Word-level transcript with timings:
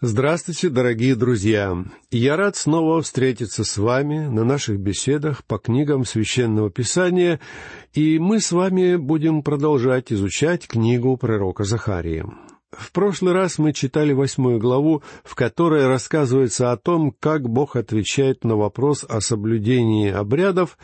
Здравствуйте, 0.00 0.68
дорогие 0.68 1.16
друзья! 1.16 1.76
Я 2.12 2.36
рад 2.36 2.54
снова 2.54 3.02
встретиться 3.02 3.64
с 3.64 3.76
вами 3.78 4.28
на 4.28 4.44
наших 4.44 4.78
беседах 4.78 5.44
по 5.44 5.58
книгам 5.58 6.04
Священного 6.04 6.70
Писания, 6.70 7.40
и 7.94 8.20
мы 8.20 8.38
с 8.38 8.52
вами 8.52 8.94
будем 8.94 9.42
продолжать 9.42 10.12
изучать 10.12 10.68
книгу 10.68 11.16
пророка 11.16 11.64
Захарии. 11.64 12.24
В 12.70 12.92
прошлый 12.92 13.32
раз 13.32 13.58
мы 13.58 13.72
читали 13.72 14.12
восьмую 14.12 14.60
главу, 14.60 15.02
в 15.24 15.34
которой 15.34 15.88
рассказывается 15.88 16.70
о 16.70 16.76
том, 16.76 17.12
как 17.18 17.48
Бог 17.48 17.74
отвечает 17.74 18.44
на 18.44 18.54
вопрос 18.54 19.02
о 19.02 19.20
соблюдении 19.20 20.12
обрядов, 20.12 20.78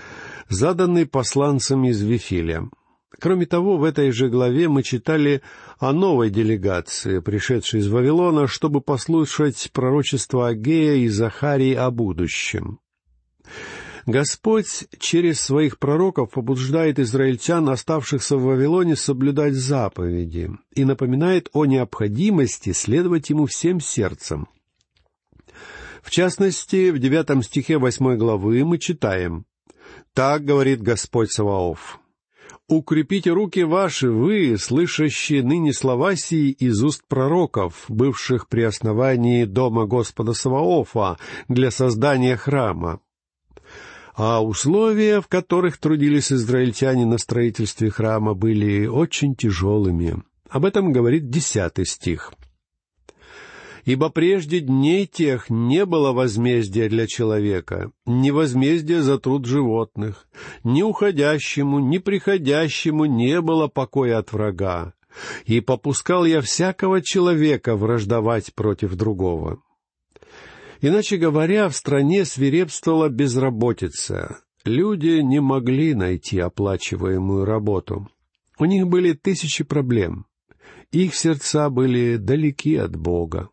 заданный 0.49 1.07
посланцам 1.07 1.85
из 1.85 2.03
Вифиля— 2.03 2.69
Кроме 3.21 3.47
того, 3.47 3.77
в 3.77 3.85
этой 3.85 4.11
же 4.11 4.29
главе 4.29 4.69
мы 4.69 4.83
читали 4.83 5.43
о 5.79 5.93
новой 5.93 6.31
делегации, 6.31 7.21
пришедшей 7.21 7.81
из 7.81 7.89
Вавилона, 7.89 8.47
чтобы 8.47 8.81
послушать 8.81 9.71
пророчество 9.73 10.49
Агея 10.49 10.97
и 10.97 11.09
Захарии 11.09 11.75
о 11.75 11.91
будущем. 11.91 12.81
Господь 14.07 14.87
через 14.99 15.41
своих 15.41 15.79
пророков 15.79 16.33
побуждает 16.33 16.99
израильтян, 16.99 17.69
оставшихся 17.71 18.37
в 18.37 18.43
Вавилоне, 18.43 18.97
соблюдать 18.97 19.55
заповеди 19.55 20.51
и 20.75 20.85
напоминает 20.85 21.49
о 21.55 21.65
необходимости 21.65 22.73
следовать 22.73 23.31
ему 23.31 23.47
всем 23.47 23.81
сердцем. 23.81 24.47
В 26.03 26.11
частности, 26.11 26.91
в 26.91 26.99
девятом 26.99 27.43
стихе 27.43 27.79
восьмой 27.79 28.19
главы 28.19 28.63
мы 28.63 28.77
читаем 28.79 29.47
«Так 30.13 30.45
говорит 30.45 30.83
Господь 30.83 31.33
Саваоф, 31.33 31.99
укрепите 32.69 33.31
руки 33.31 33.63
ваши, 33.65 34.11
вы, 34.11 34.57
слышащие 34.59 35.43
ныне 35.43 35.73
слова 35.73 36.17
сии 36.17 36.51
из 36.51 36.83
уст 36.83 37.03
пророков, 37.09 37.85
бывших 37.89 38.49
при 38.49 38.63
основании 38.63 39.45
дома 39.45 39.87
Господа 39.87 40.33
Саваофа 40.33 41.19
для 41.49 41.71
создания 41.71 42.37
храма. 42.37 43.01
А 44.17 44.45
условия, 44.45 45.21
в 45.21 45.27
которых 45.29 45.79
трудились 45.79 46.31
израильтяне 46.31 47.05
на 47.05 47.19
строительстве 47.19 47.91
храма, 47.91 48.35
были 48.35 48.87
очень 48.87 49.35
тяжелыми. 49.35 50.23
Об 50.49 50.65
этом 50.65 50.93
говорит 50.93 51.31
десятый 51.31 51.85
стих 51.85 52.33
ибо 53.85 54.09
прежде 54.11 54.61
дней 54.61 55.07
тех 55.07 55.51
не 55.51 55.85
было 55.85 56.13
возмездия 56.13 56.89
для 56.89 57.07
человека, 57.07 57.91
ни 58.07 58.31
возмездия 58.31 59.03
за 59.03 59.19
труд 59.19 59.45
животных, 59.45 60.27
ни 60.63 60.83
уходящему, 60.83 61.79
ни 61.79 61.99
приходящему 61.99 63.05
не 63.05 63.41
было 63.41 63.69
покоя 63.69 64.19
от 64.19 64.33
врага, 64.33 64.95
и 65.47 65.61
попускал 65.61 66.25
я 66.25 66.41
всякого 66.41 67.03
человека 67.03 67.77
враждовать 67.77 68.55
против 68.55 68.95
другого. 68.95 69.63
Иначе 70.81 71.17
говоря, 71.17 71.69
в 71.69 71.77
стране 71.77 72.25
свирепствовала 72.25 73.09
безработица. 73.09 74.41
Люди 74.65 75.21
не 75.21 75.41
могли 75.41 75.95
найти 75.95 76.39
оплачиваемую 76.39 77.45
работу. 77.45 78.09
У 78.59 78.65
них 78.65 78.87
были 78.87 79.13
тысячи 79.13 79.65
проблем. 79.65 80.27
Их 80.91 81.15
сердца 81.15 81.71
были 81.71 82.17
далеки 82.17 82.77
от 82.77 82.97
Бога. 82.97 83.51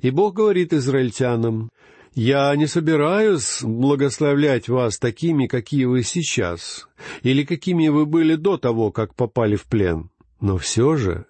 И 0.00 0.10
Бог 0.10 0.34
говорит 0.34 0.72
израильтянам, 0.72 1.70
«Я 2.14 2.54
не 2.56 2.66
собираюсь 2.66 3.62
благословлять 3.62 4.68
вас 4.68 4.98
такими, 4.98 5.46
какие 5.46 5.84
вы 5.84 6.02
сейчас, 6.02 6.88
или 7.22 7.44
какими 7.44 7.88
вы 7.88 8.04
были 8.04 8.34
до 8.34 8.56
того, 8.56 8.90
как 8.90 9.14
попали 9.14 9.56
в 9.56 9.66
плен. 9.66 10.10
Но 10.40 10.58
все 10.58 10.96
же, 10.96 11.26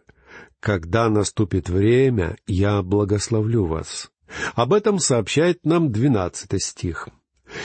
когда 0.58 1.10
наступит 1.10 1.68
время, 1.68 2.36
я 2.46 2.82
благословлю 2.82 3.66
вас». 3.66 4.10
Об 4.54 4.72
этом 4.72 4.98
сообщает 4.98 5.64
нам 5.64 5.90
двенадцатый 5.90 6.60
стих. 6.60 7.08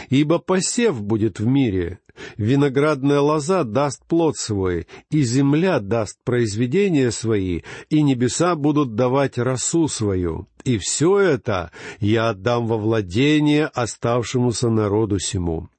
Ибо 0.10 0.40
посев 0.40 1.02
будет 1.02 1.40
в 1.40 1.46
мире, 1.46 2.00
виноградная 2.38 3.20
лоза 3.20 3.64
даст 3.64 4.04
плод 4.06 4.36
свой, 4.36 4.88
и 5.12 5.22
земля 5.22 5.80
даст 5.80 6.18
произведения 6.24 7.12
свои, 7.12 7.62
и 7.90 8.02
небеса 8.02 8.56
будут 8.56 8.96
давать 8.96 9.38
росу 9.38 9.88
свою. 9.88 10.48
И 10.66 10.80
все 10.80 11.20
это 11.20 11.72
я 12.00 12.30
отдам 12.30 12.66
во 12.66 12.78
владение 12.78 13.68
оставшемуся 13.68 14.70
народу 14.70 15.20
сему. 15.20 15.70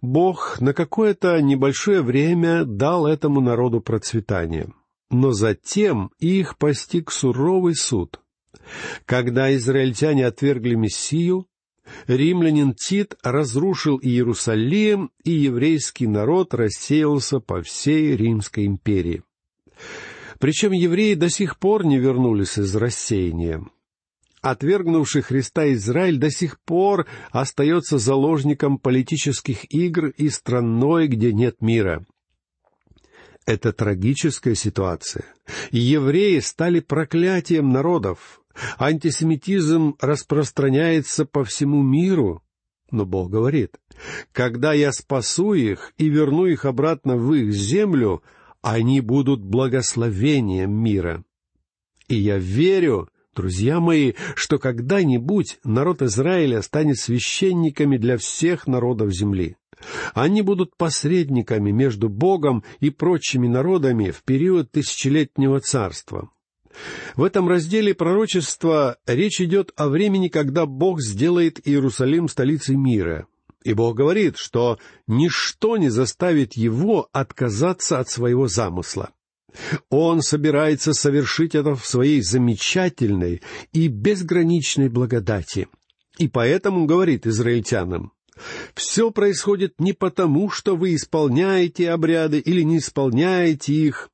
Бог 0.00 0.60
на 0.60 0.72
какое-то 0.72 1.42
небольшое 1.42 2.00
время 2.00 2.64
дал 2.64 3.06
этому 3.06 3.40
народу 3.40 3.80
процветание, 3.80 4.72
но 5.10 5.32
затем 5.32 6.12
их 6.20 6.56
постиг 6.56 7.10
суровый 7.10 7.74
суд. 7.74 8.20
Когда 9.04 9.54
израильтяне 9.56 10.26
отвергли 10.26 10.76
Мессию, 10.76 11.46
римлянин 12.06 12.72
Тит 12.72 13.16
разрушил 13.22 13.98
Иерусалим, 14.00 15.10
и 15.24 15.32
еврейский 15.32 16.06
народ 16.06 16.54
рассеялся 16.54 17.40
по 17.40 17.62
всей 17.62 18.16
Римской 18.16 18.66
империи. 18.66 19.24
Причем 20.40 20.72
евреи 20.72 21.14
до 21.14 21.28
сих 21.28 21.58
пор 21.58 21.84
не 21.84 21.98
вернулись 21.98 22.58
из 22.58 22.74
рассеяния. 22.74 23.62
Отвергнувший 24.40 25.20
Христа 25.20 25.70
Израиль 25.74 26.16
до 26.16 26.30
сих 26.30 26.58
пор 26.62 27.06
остается 27.30 27.98
заложником 27.98 28.78
политических 28.78 29.70
игр 29.70 30.06
и 30.06 30.30
страной, 30.30 31.08
где 31.08 31.34
нет 31.34 31.60
мира. 31.60 32.06
Это 33.44 33.74
трагическая 33.74 34.54
ситуация. 34.54 35.26
Евреи 35.72 36.38
стали 36.38 36.80
проклятием 36.80 37.68
народов, 37.68 38.40
Антисемитизм 38.78 39.96
распространяется 40.00 41.26
по 41.26 41.44
всему 41.44 41.82
миру, 41.82 42.42
но 42.90 43.04
Бог 43.04 43.30
говорит, 43.30 43.78
когда 44.32 44.72
я 44.72 44.92
спасу 44.92 45.52
их 45.52 45.92
и 45.98 46.08
верну 46.08 46.46
их 46.46 46.64
обратно 46.64 47.16
в 47.16 47.32
их 47.34 47.52
землю, 47.52 48.22
они 48.62 49.00
будут 49.00 49.42
благословением 49.42 50.72
мира. 50.72 51.24
И 52.08 52.16
я 52.16 52.38
верю, 52.38 53.08
друзья 53.34 53.80
мои, 53.80 54.14
что 54.34 54.58
когда-нибудь 54.58 55.58
народ 55.64 56.02
Израиля 56.02 56.62
станет 56.62 56.98
священниками 56.98 57.96
для 57.96 58.16
всех 58.16 58.66
народов 58.66 59.12
земли. 59.12 59.56
Они 60.12 60.42
будут 60.42 60.76
посредниками 60.76 61.70
между 61.70 62.08
Богом 62.08 62.64
и 62.80 62.90
прочими 62.90 63.48
народами 63.48 64.10
в 64.10 64.22
период 64.24 64.70
тысячелетнего 64.70 65.60
царства. 65.60 66.30
В 67.16 67.24
этом 67.24 67.48
разделе 67.48 67.94
пророчества 67.94 68.98
речь 69.06 69.40
идет 69.40 69.72
о 69.76 69.88
времени, 69.88 70.28
когда 70.28 70.66
Бог 70.66 71.00
сделает 71.00 71.66
Иерусалим 71.66 72.28
столицей 72.28 72.76
мира. 72.76 73.26
И 73.62 73.74
Бог 73.74 73.96
говорит, 73.96 74.36
что 74.38 74.78
ничто 75.06 75.76
не 75.76 75.90
заставит 75.90 76.54
его 76.54 77.08
отказаться 77.12 77.98
от 77.98 78.08
своего 78.08 78.48
замысла. 78.48 79.10
Он 79.90 80.22
собирается 80.22 80.94
совершить 80.94 81.54
это 81.54 81.74
в 81.74 81.84
своей 81.84 82.22
замечательной 82.22 83.42
и 83.72 83.88
безграничной 83.88 84.88
благодати. 84.88 85.68
И 86.18 86.28
поэтому 86.28 86.86
говорит 86.86 87.26
израильтянам, 87.26 88.12
«Все 88.74 89.10
происходит 89.10 89.74
не 89.78 89.92
потому, 89.92 90.48
что 90.48 90.76
вы 90.76 90.94
исполняете 90.94 91.90
обряды 91.90 92.38
или 92.38 92.62
не 92.62 92.78
исполняете 92.78 93.74
их, 93.74 94.08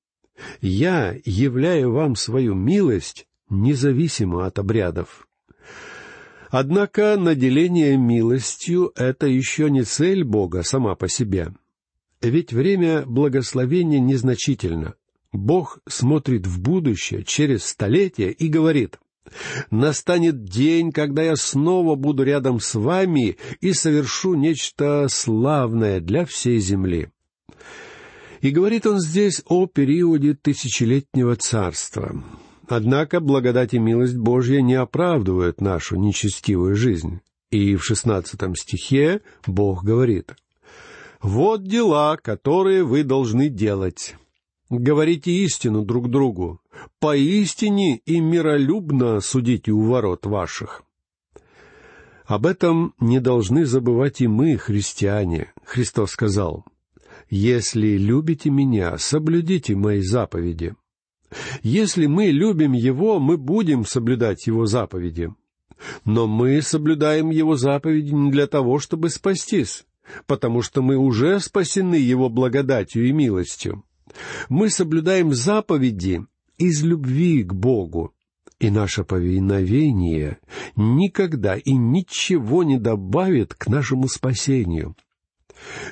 я 0.60 1.16
являю 1.24 1.92
вам 1.92 2.16
свою 2.16 2.54
милость 2.54 3.26
независимо 3.48 4.46
от 4.46 4.58
обрядов. 4.58 5.25
Однако 6.58 7.18
наделение 7.18 7.98
милостью— 7.98 8.90
это 8.96 9.26
еще 9.26 9.68
не 9.68 9.82
цель 9.82 10.24
Бога 10.24 10.62
сама 10.62 10.94
по 10.94 11.06
себе. 11.06 11.52
Ведь 12.22 12.54
время 12.54 13.04
благословения 13.04 14.00
незначительно. 14.00 14.94
Бог 15.32 15.80
смотрит 15.86 16.46
в 16.46 16.62
будущее 16.62 17.24
через 17.24 17.66
столетия 17.66 18.30
и 18.30 18.48
говорит, 18.48 18.98
«Настанет 19.70 20.44
день, 20.44 20.92
когда 20.92 21.24
я 21.24 21.36
снова 21.36 21.94
буду 21.94 22.22
рядом 22.22 22.58
с 22.58 22.74
вами 22.74 23.36
и 23.60 23.74
совершу 23.74 24.32
нечто 24.32 25.08
славное 25.10 26.00
для 26.00 26.24
всей 26.24 26.58
земли». 26.58 27.10
И 28.40 28.48
говорит 28.48 28.86
он 28.86 28.98
здесь 28.98 29.42
о 29.44 29.66
периоде 29.66 30.32
тысячелетнего 30.32 31.36
царства. 31.36 32.24
Однако 32.68 33.20
благодать 33.20 33.74
и 33.74 33.78
милость 33.78 34.16
Божья 34.16 34.60
не 34.60 34.74
оправдывают 34.74 35.60
нашу 35.60 35.96
нечестивую 35.96 36.74
жизнь. 36.74 37.20
И 37.50 37.76
в 37.76 37.84
шестнадцатом 37.84 38.56
стихе 38.56 39.20
Бог 39.46 39.84
говорит, 39.84 40.34
«Вот 41.22 41.62
дела, 41.64 42.16
которые 42.16 42.82
вы 42.82 43.04
должны 43.04 43.48
делать. 43.48 44.16
Говорите 44.68 45.30
истину 45.30 45.84
друг 45.84 46.10
другу, 46.10 46.60
поистине 46.98 47.98
и 47.98 48.20
миролюбно 48.20 49.20
судите 49.20 49.70
у 49.70 49.82
ворот 49.82 50.26
ваших». 50.26 50.82
Об 52.24 52.44
этом 52.44 52.94
не 52.98 53.20
должны 53.20 53.64
забывать 53.64 54.20
и 54.20 54.26
мы, 54.26 54.56
христиане. 54.56 55.52
Христос 55.64 56.10
сказал, 56.10 56.64
«Если 57.30 57.96
любите 57.96 58.50
меня, 58.50 58.98
соблюдите 58.98 59.76
мои 59.76 60.00
заповеди». 60.00 60.74
Если 61.62 62.06
мы 62.06 62.26
любим 62.26 62.72
Его, 62.72 63.18
мы 63.18 63.36
будем 63.36 63.84
соблюдать 63.84 64.46
Его 64.46 64.66
заповеди. 64.66 65.32
Но 66.04 66.26
мы 66.26 66.62
соблюдаем 66.62 67.30
Его 67.30 67.56
заповеди 67.56 68.12
не 68.12 68.30
для 68.30 68.46
того, 68.46 68.78
чтобы 68.78 69.10
спастись, 69.10 69.84
потому 70.26 70.62
что 70.62 70.82
мы 70.82 70.96
уже 70.96 71.40
спасены 71.40 71.96
Его 71.96 72.28
благодатью 72.28 73.06
и 73.08 73.12
милостью. 73.12 73.84
Мы 74.48 74.70
соблюдаем 74.70 75.34
заповеди 75.34 76.24
из 76.58 76.82
любви 76.82 77.42
к 77.42 77.52
Богу, 77.52 78.14
и 78.58 78.70
наше 78.70 79.04
повиновение 79.04 80.38
никогда 80.76 81.56
и 81.56 81.72
ничего 81.72 82.62
не 82.62 82.78
добавит 82.78 83.54
к 83.54 83.66
нашему 83.66 84.08
спасению. 84.08 84.96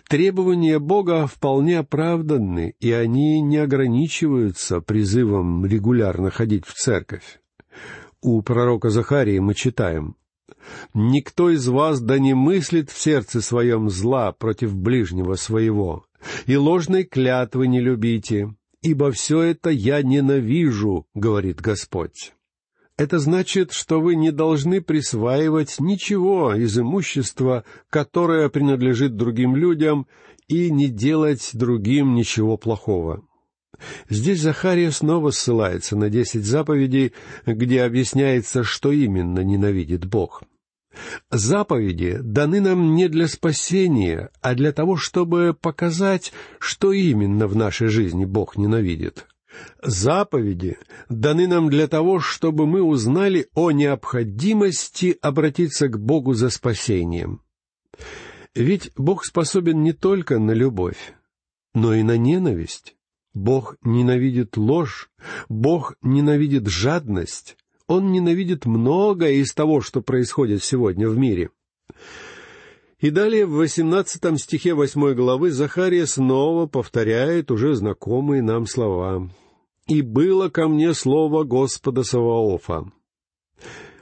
Требования 0.08 0.78
Бога 0.78 1.26
вполне 1.26 1.78
оправданны, 1.78 2.74
и 2.80 2.92
они 2.92 3.40
не 3.40 3.56
ограничиваются 3.58 4.80
призывом 4.80 5.64
регулярно 5.66 6.30
ходить 6.30 6.66
в 6.66 6.74
церковь. 6.74 7.40
У 8.20 8.40
пророка 8.42 8.90
Захарии 8.90 9.38
мы 9.38 9.54
читаем 9.54 10.16
«Никто 10.94 11.50
из 11.50 11.66
вас 11.68 12.00
да 12.00 12.18
не 12.18 12.34
мыслит 12.34 12.90
в 12.90 12.98
сердце 12.98 13.40
своем 13.40 13.90
зла 13.90 14.32
против 14.32 14.74
ближнего 14.74 15.34
своего, 15.34 16.06
и 16.46 16.56
ложной 16.56 17.04
клятвы 17.04 17.66
не 17.66 17.80
любите, 17.80 18.54
ибо 18.80 19.10
все 19.12 19.42
это 19.42 19.70
я 19.70 20.02
ненавижу,— 20.02 21.06
говорит 21.14 21.60
Господь». 21.60 22.33
Это 22.96 23.18
значит, 23.18 23.72
что 23.72 24.00
вы 24.00 24.14
не 24.14 24.30
должны 24.30 24.80
присваивать 24.80 25.80
ничего 25.80 26.54
из 26.54 26.78
имущества, 26.78 27.64
которое 27.90 28.48
принадлежит 28.48 29.16
другим 29.16 29.56
людям, 29.56 30.06
и 30.46 30.70
не 30.70 30.88
делать 30.88 31.50
другим 31.54 32.14
ничего 32.14 32.56
плохого. 32.56 33.24
Здесь 34.08 34.40
Захария 34.40 34.92
снова 34.92 35.30
ссылается 35.30 35.96
на 35.96 36.08
десять 36.08 36.44
заповедей, 36.44 37.12
где 37.46 37.82
объясняется, 37.82 38.62
что 38.62 38.92
именно 38.92 39.40
ненавидит 39.40 40.04
Бог. 40.04 40.42
Заповеди 41.30 42.18
даны 42.20 42.60
нам 42.60 42.94
не 42.94 43.08
для 43.08 43.26
спасения, 43.26 44.30
а 44.40 44.54
для 44.54 44.70
того, 44.70 44.96
чтобы 44.96 45.56
показать, 45.60 46.32
что 46.60 46.92
именно 46.92 47.48
в 47.48 47.56
нашей 47.56 47.88
жизни 47.88 48.24
Бог 48.24 48.56
ненавидит. 48.56 49.26
Заповеди 49.82 50.78
даны 51.08 51.46
нам 51.46 51.68
для 51.68 51.88
того, 51.88 52.20
чтобы 52.20 52.66
мы 52.66 52.82
узнали 52.82 53.48
о 53.54 53.70
необходимости 53.70 55.16
обратиться 55.20 55.88
к 55.88 55.98
Богу 55.98 56.34
за 56.34 56.50
спасением. 56.50 57.42
Ведь 58.54 58.92
Бог 58.96 59.24
способен 59.24 59.82
не 59.82 59.92
только 59.92 60.38
на 60.38 60.52
любовь, 60.52 61.14
но 61.74 61.94
и 61.94 62.02
на 62.02 62.16
ненависть. 62.16 62.96
Бог 63.34 63.76
ненавидит 63.82 64.56
ложь, 64.56 65.10
Бог 65.48 65.96
ненавидит 66.02 66.68
жадность, 66.68 67.56
Он 67.88 68.12
ненавидит 68.12 68.64
многое 68.64 69.32
из 69.32 69.52
того, 69.52 69.80
что 69.80 70.00
происходит 70.00 70.62
сегодня 70.62 71.08
в 71.08 71.18
мире. 71.18 71.50
И 73.00 73.10
далее 73.10 73.44
в 73.44 73.54
восемнадцатом 73.54 74.38
стихе 74.38 74.72
восьмой 74.72 75.14
главы 75.14 75.50
Захария 75.50 76.06
снова 76.06 76.66
повторяет 76.66 77.50
уже 77.50 77.74
знакомые 77.74 78.40
нам 78.40 78.66
слова 78.66 79.28
и 79.86 80.02
было 80.02 80.48
ко 80.48 80.68
мне 80.68 80.94
слово 80.94 81.44
Господа 81.44 82.02
Саваофа». 82.02 82.90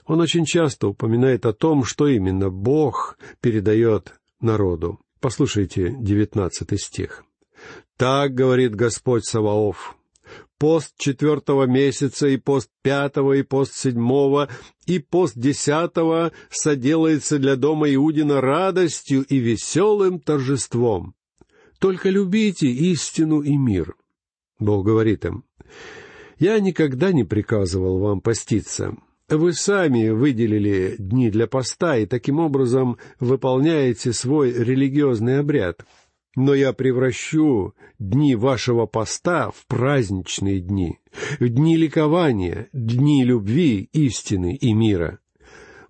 Он 0.06 0.20
очень 0.20 0.44
часто 0.44 0.88
упоминает 0.88 1.46
о 1.46 1.52
том, 1.52 1.84
что 1.84 2.08
именно 2.08 2.50
Бог 2.50 3.18
передает 3.40 4.14
народу. 4.40 5.00
Послушайте 5.20 5.94
девятнадцатый 5.98 6.78
стих. 6.78 7.24
«Так 7.96 8.34
говорит 8.34 8.74
Господь 8.74 9.24
Саваоф, 9.24 9.96
пост 10.58 10.94
четвертого 10.98 11.66
месяца 11.66 12.26
и 12.26 12.36
пост 12.36 12.68
пятого 12.82 13.34
и 13.34 13.42
пост 13.42 13.74
седьмого 13.74 14.48
и 14.86 14.98
пост 14.98 15.34
десятого 15.36 16.32
соделается 16.50 17.38
для 17.38 17.54
дома 17.54 17.94
Иудина 17.94 18.40
радостью 18.40 19.22
и 19.22 19.38
веселым 19.38 20.18
торжеством. 20.18 21.14
Только 21.78 22.10
любите 22.10 22.66
истину 22.66 23.42
и 23.42 23.56
мир». 23.56 23.94
Бог 24.58 24.84
говорит 24.84 25.24
им, 25.24 25.44
«Я 26.38 26.58
никогда 26.60 27.12
не 27.12 27.24
приказывал 27.24 27.98
вам 27.98 28.20
поститься. 28.20 28.96
Вы 29.28 29.54
сами 29.54 30.10
выделили 30.10 30.96
дни 30.98 31.30
для 31.30 31.46
поста 31.46 31.96
и 31.96 32.06
таким 32.06 32.38
образом 32.38 32.98
выполняете 33.20 34.12
свой 34.12 34.52
религиозный 34.52 35.38
обряд. 35.38 35.86
Но 36.34 36.54
я 36.54 36.72
превращу 36.72 37.74
дни 37.98 38.34
вашего 38.34 38.86
поста 38.86 39.50
в 39.50 39.66
праздничные 39.66 40.60
дни, 40.60 40.98
в 41.38 41.48
дни 41.48 41.76
ликования, 41.76 42.68
дни 42.72 43.24
любви, 43.24 43.88
истины 43.92 44.56
и 44.56 44.72
мира. 44.72 45.18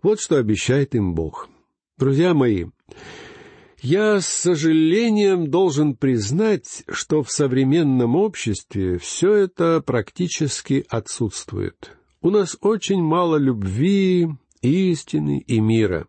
Вот 0.02 0.20
что 0.20 0.36
обещает 0.36 0.94
им 0.94 1.14
Бог. 1.14 1.48
Друзья 1.96 2.34
мои, 2.34 2.66
я 3.82 4.20
с 4.20 4.26
сожалением 4.26 5.50
должен 5.50 5.96
признать, 5.96 6.84
что 6.88 7.22
в 7.22 7.30
современном 7.30 8.14
обществе 8.14 8.98
все 8.98 9.34
это 9.34 9.82
практически 9.84 10.86
отсутствует. 10.88 11.96
У 12.20 12.30
нас 12.30 12.56
очень 12.60 13.02
мало 13.02 13.36
любви, 13.36 14.28
истины 14.62 15.42
и 15.46 15.58
мира. 15.58 16.06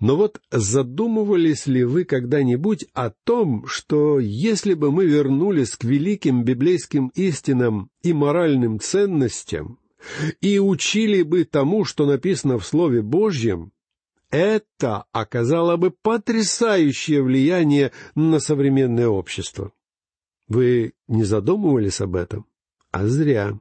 Но 0.00 0.16
вот 0.16 0.40
задумывались 0.50 1.66
ли 1.66 1.84
вы 1.84 2.04
когда-нибудь 2.04 2.86
о 2.92 3.10
том, 3.10 3.64
что 3.66 4.18
если 4.18 4.74
бы 4.74 4.90
мы 4.90 5.06
вернулись 5.06 5.76
к 5.76 5.84
великим 5.84 6.42
библейским 6.42 7.12
истинам 7.14 7.88
и 8.02 8.12
моральным 8.12 8.80
ценностям 8.80 9.78
и 10.40 10.58
учили 10.58 11.22
бы 11.22 11.44
тому, 11.44 11.84
что 11.84 12.04
написано 12.06 12.58
в 12.58 12.66
Слове 12.66 13.00
Божьем, 13.00 13.70
это 14.34 15.04
оказало 15.12 15.76
бы 15.76 15.92
потрясающее 15.92 17.22
влияние 17.22 17.92
на 18.16 18.40
современное 18.40 19.06
общество. 19.06 19.70
Вы 20.48 20.94
не 21.06 21.22
задумывались 21.22 22.00
об 22.00 22.16
этом? 22.16 22.44
А 22.90 23.06
зря. 23.06 23.56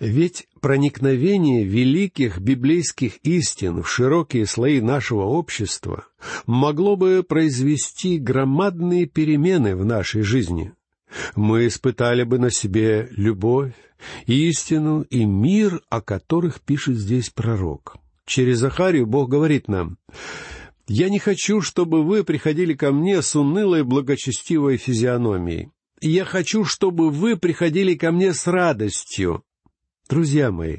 Ведь 0.00 0.48
проникновение 0.62 1.64
великих 1.64 2.38
библейских 2.38 3.18
истин 3.24 3.82
в 3.82 3.90
широкие 3.90 4.46
слои 4.46 4.80
нашего 4.80 5.24
общества 5.24 6.06
могло 6.46 6.96
бы 6.96 7.22
произвести 7.22 8.18
громадные 8.18 9.04
перемены 9.04 9.76
в 9.76 9.84
нашей 9.84 10.22
жизни. 10.22 10.72
Мы 11.36 11.66
испытали 11.66 12.22
бы 12.22 12.38
на 12.38 12.50
себе 12.50 13.08
любовь, 13.10 13.74
истину 14.24 15.02
и 15.02 15.26
мир, 15.26 15.82
о 15.90 16.00
которых 16.00 16.62
пишет 16.62 16.96
здесь 16.96 17.28
пророк. 17.28 18.00
Через 18.26 18.58
Захарию 18.58 19.06
Бог 19.06 19.28
говорит 19.28 19.68
нам, 19.68 19.98
«Я 20.86 21.08
не 21.08 21.18
хочу, 21.18 21.60
чтобы 21.60 22.02
вы 22.02 22.24
приходили 22.24 22.74
ко 22.74 22.92
мне 22.92 23.22
с 23.22 23.36
унылой 23.36 23.84
благочестивой 23.84 24.76
физиономией. 24.76 25.70
Я 26.00 26.24
хочу, 26.24 26.64
чтобы 26.64 27.10
вы 27.10 27.36
приходили 27.36 27.94
ко 27.94 28.10
мне 28.10 28.32
с 28.34 28.46
радостью». 28.46 29.44
Друзья 30.08 30.50
мои, 30.50 30.78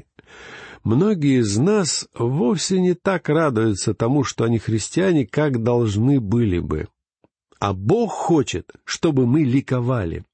многие 0.84 1.40
из 1.40 1.56
нас 1.56 2.08
вовсе 2.14 2.80
не 2.80 2.94
так 2.94 3.28
радуются 3.28 3.94
тому, 3.94 4.24
что 4.24 4.44
они 4.44 4.58
христиане, 4.58 5.26
как 5.26 5.62
должны 5.62 6.20
были 6.20 6.58
бы. 6.58 6.88
А 7.58 7.72
Бог 7.72 8.10
хочет, 8.10 8.70
чтобы 8.84 9.26
мы 9.26 9.44
ликовали. 9.44 10.24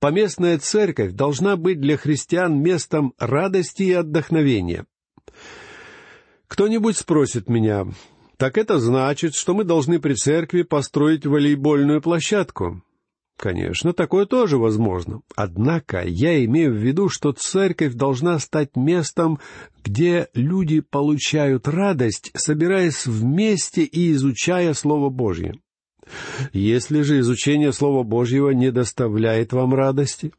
Поместная 0.00 0.58
церковь 0.58 1.12
должна 1.12 1.56
быть 1.56 1.80
для 1.80 1.96
христиан 1.96 2.60
местом 2.60 3.14
радости 3.18 3.84
и 3.84 3.92
отдохновения. 3.92 4.86
Кто-нибудь 6.52 6.98
спросит 6.98 7.48
меня, 7.48 7.86
так 8.36 8.58
это 8.58 8.78
значит, 8.78 9.34
что 9.34 9.54
мы 9.54 9.64
должны 9.64 9.98
при 9.98 10.12
церкви 10.12 10.60
построить 10.60 11.24
волейбольную 11.24 12.02
площадку? 12.02 12.82
Конечно, 13.38 13.94
такое 13.94 14.26
тоже 14.26 14.58
возможно. 14.58 15.22
Однако 15.34 16.02
я 16.06 16.44
имею 16.44 16.74
в 16.74 16.76
виду, 16.76 17.08
что 17.08 17.32
церковь 17.32 17.94
должна 17.94 18.38
стать 18.38 18.76
местом, 18.76 19.40
где 19.82 20.28
люди 20.34 20.80
получают 20.80 21.68
радость, 21.68 22.30
собираясь 22.34 23.06
вместе 23.06 23.84
и 23.84 24.12
изучая 24.12 24.74
Слово 24.74 25.08
Божье. 25.08 25.54
Если 26.52 27.00
же 27.00 27.20
изучение 27.20 27.72
Слова 27.72 28.02
Божьего 28.02 28.50
не 28.50 28.70
доставляет 28.70 29.54
вам 29.54 29.72
радости, 29.72 30.34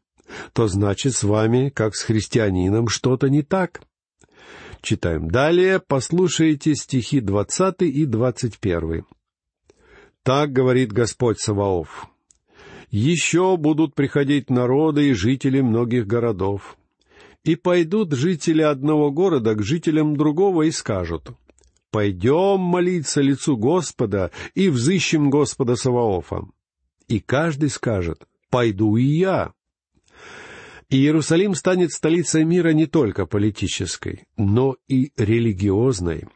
то 0.52 0.68
значит 0.68 1.16
с 1.16 1.24
вами, 1.24 1.70
как 1.70 1.96
с 1.96 2.04
христианином, 2.04 2.86
что-то 2.86 3.28
не 3.28 3.42
так. 3.42 3.80
Читаем 4.84 5.30
далее, 5.30 5.80
послушайте 5.80 6.74
стихи 6.74 7.20
двадцатый 7.20 7.88
и 7.88 8.04
двадцать 8.04 8.58
первый. 8.58 9.04
«Так 10.22 10.52
говорит 10.52 10.92
Господь 10.92 11.40
Саваоф, 11.40 12.06
еще 12.90 13.56
будут 13.56 13.94
приходить 13.94 14.50
народы 14.50 15.08
и 15.08 15.14
жители 15.14 15.62
многих 15.62 16.06
городов, 16.06 16.76
и 17.44 17.56
пойдут 17.56 18.12
жители 18.12 18.60
одного 18.60 19.10
города 19.10 19.54
к 19.54 19.62
жителям 19.62 20.18
другого 20.18 20.64
и 20.64 20.70
скажут, 20.70 21.30
«Пойдем 21.90 22.60
молиться 22.60 23.22
лицу 23.22 23.56
Господа 23.56 24.32
и 24.54 24.68
взыщем 24.68 25.30
Господа 25.30 25.76
Саваофа». 25.76 26.42
И 27.08 27.20
каждый 27.20 27.70
скажет, 27.70 28.26
«Пойду 28.50 28.96
и 28.96 29.04
я». 29.04 29.54
Иерусалим 30.90 31.54
станет 31.54 31.92
столицей 31.92 32.44
мира 32.44 32.70
не 32.70 32.86
только 32.86 33.26
политической, 33.26 34.24
но 34.36 34.76
и 34.88 35.12
религиозной. 35.16 36.28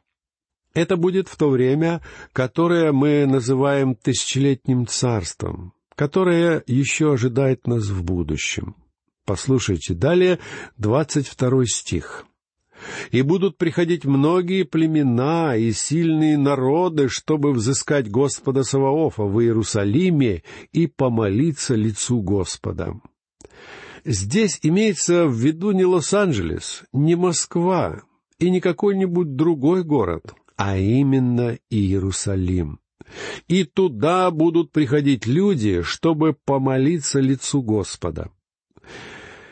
Это 0.75 0.97
будет 0.97 1.28
в 1.28 1.37
то 1.37 1.50
время, 1.50 2.02
которое 2.33 2.93
мы 2.93 3.26
называем 3.26 3.95
тысячелетним 3.95 4.87
царством, 4.87 5.73
которое 5.95 6.62
еще 6.67 7.12
ожидает 7.12 7.67
нас 7.67 7.87
в 7.88 8.02
будущем. 8.05 8.76
Послушайте 9.25 9.95
далее 9.95 10.38
двадцать 10.76 11.26
второй 11.26 11.67
стих. 11.67 12.25
«И 13.11 13.23
будут 13.23 13.59
приходить 13.59 14.05
многие 14.05 14.62
племена 14.62 15.57
и 15.57 15.73
сильные 15.73 16.38
народы, 16.38 17.09
чтобы 17.09 17.52
взыскать 17.52 18.09
Господа 18.09 18.62
Саваофа 18.62 19.25
в 19.25 19.40
Иерусалиме 19.40 20.45
и 20.73 20.87
помолиться 20.87 21.75
лицу 21.75 22.23
Господа». 22.23 23.00
Здесь 24.11 24.59
имеется 24.62 25.27
в 25.27 25.35
виду 25.35 25.73
не 25.73 25.85
Лос-Анджелес, 25.85 26.85
не 26.95 27.15
Москва 27.15 28.00
и 28.38 28.49
не 28.49 28.62
какой-нибудь 28.62 29.37
другой 29.37 29.85
город, 29.85 30.33
а 30.57 30.79
именно 30.79 31.59
Иерусалим. 31.69 32.81
И 33.49 33.65
туда 33.65 34.31
будут 34.31 34.73
приходить 34.73 35.27
люди, 35.27 35.83
чтобы 35.83 36.33
помолиться 36.33 37.21
лицу 37.21 37.61
Господа. 37.61 38.31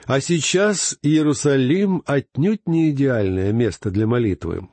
А 0.06 0.20
сейчас 0.22 0.96
Иерусалим 1.02 2.02
отнюдь 2.06 2.66
не 2.66 2.92
идеальное 2.92 3.52
место 3.52 3.90
для 3.90 4.06
молитвы. 4.06 4.70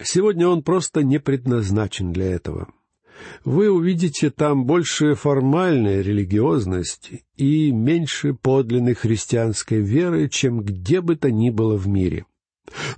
Сегодня 0.00 0.46
он 0.46 0.62
просто 0.62 1.02
не 1.02 1.18
предназначен 1.18 2.12
для 2.12 2.26
этого 2.26 2.72
вы 3.44 3.70
увидите 3.70 4.30
там 4.30 4.64
больше 4.64 5.14
формальной 5.14 6.02
религиозности 6.02 7.24
и 7.36 7.72
меньше 7.72 8.34
подлинной 8.34 8.94
христианской 8.94 9.80
веры, 9.80 10.28
чем 10.28 10.60
где 10.60 11.00
бы 11.00 11.16
то 11.16 11.30
ни 11.30 11.50
было 11.50 11.76
в 11.76 11.88
мире. 11.88 12.26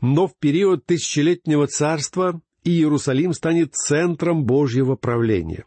Но 0.00 0.26
в 0.26 0.36
период 0.38 0.84
тысячелетнего 0.84 1.66
царства 1.66 2.40
Иерусалим 2.64 3.32
станет 3.32 3.74
центром 3.74 4.44
Божьего 4.44 4.94
правления. 4.96 5.64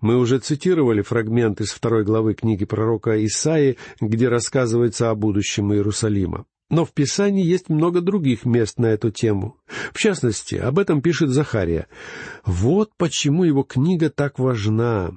Мы 0.00 0.18
уже 0.18 0.40
цитировали 0.40 1.00
фрагмент 1.00 1.60
из 1.60 1.70
второй 1.70 2.04
главы 2.04 2.34
книги 2.34 2.64
пророка 2.64 3.24
Исаи, 3.24 3.76
где 4.00 4.28
рассказывается 4.28 5.10
о 5.10 5.14
будущем 5.14 5.72
Иерусалима. 5.72 6.44
Но 6.72 6.86
в 6.86 6.92
Писании 6.92 7.44
есть 7.44 7.68
много 7.68 8.00
других 8.00 8.46
мест 8.46 8.78
на 8.78 8.86
эту 8.86 9.10
тему. 9.10 9.58
В 9.92 9.98
частности, 9.98 10.54
об 10.54 10.78
этом 10.78 11.02
пишет 11.02 11.28
Захария. 11.28 11.86
Вот 12.46 12.92
почему 12.96 13.44
его 13.44 13.62
книга 13.62 14.08
так 14.08 14.38
важна. 14.38 15.10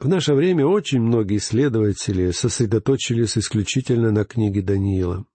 В 0.00 0.08
наше 0.08 0.32
время 0.32 0.66
очень 0.66 1.02
многие 1.02 1.36
исследователи 1.36 2.30
сосредоточились 2.30 3.36
исключительно 3.36 4.12
на 4.12 4.24
книге 4.24 4.62
Даниила. 4.62 5.26